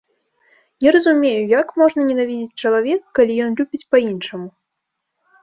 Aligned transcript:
Не 0.85 0.93
разумею, 0.95 1.43
як 1.61 1.67
можна 1.81 2.07
ненавідзець 2.09 2.59
чалавека, 2.65 3.07
калі 3.21 3.33
ён 3.45 3.51
любіць 3.61 3.83
па-іншаму? 3.93 4.47